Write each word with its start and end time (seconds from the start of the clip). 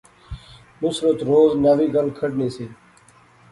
نصرت 0.81 1.19
روز 1.29 1.51
ناوی 1.63 1.87
گل 1.95 2.07
کھڈنی 2.17 2.47
سی 2.55 2.65